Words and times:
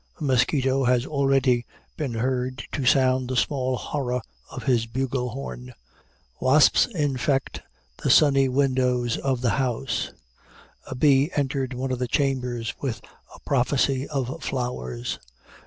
A 0.19 0.23
mosquito 0.23 0.85
has 0.85 1.05
already 1.05 1.63
been 1.95 2.15
heard 2.15 2.63
to 2.71 2.87
sound 2.87 3.29
the 3.29 3.35
small 3.35 3.77
horror 3.77 4.21
of 4.49 4.63
his 4.63 4.87
bugle 4.87 5.29
horn. 5.29 5.75
Wasps 6.39 6.87
infest 6.87 7.61
the 8.01 8.09
sunny 8.09 8.49
windows 8.49 9.17
of 9.17 9.41
the 9.41 9.51
house. 9.61 10.09
A 10.87 10.95
bee 10.95 11.29
entered 11.35 11.75
one 11.75 11.91
of 11.91 11.99
the 11.99 12.07
chambers 12.07 12.73
with 12.81 12.99
a 13.35 13.39
prophecy 13.41 14.07
of 14.07 14.41
flowers. 14.41 15.19